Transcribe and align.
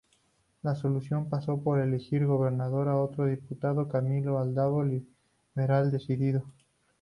La 0.63 0.73
solución 0.73 1.29
pasó 1.29 1.61
por 1.61 1.79
elegir 1.79 2.25
gobernador 2.25 2.87
a 2.87 2.97
otro 2.97 3.27
diputado, 3.27 3.87
Camilo 3.87 4.39
Aldao, 4.39 4.83
liberal 5.53 5.91
decidido. 5.91 6.43